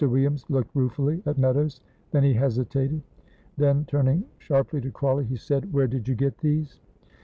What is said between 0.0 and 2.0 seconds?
Williams looked ruefully at Meadows,